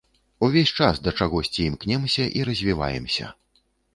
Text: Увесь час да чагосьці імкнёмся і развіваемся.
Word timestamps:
Увесь 0.45 0.71
час 0.85 1.01
да 1.07 1.13
чагосьці 1.19 1.61
імкнёмся 1.71 2.25
і 2.39 2.43
развіваемся. 2.51 3.31